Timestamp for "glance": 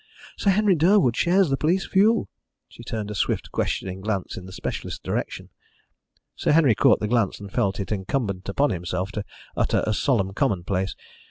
4.01-4.35, 7.07-7.39